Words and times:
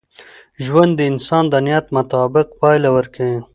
ژوند 0.65 0.91
د 0.97 1.01
انسان 1.11 1.43
د 1.49 1.55
نیت 1.65 1.85
مطابق 1.97 2.47
پایله 2.59 2.89
ورکوي. 2.97 3.37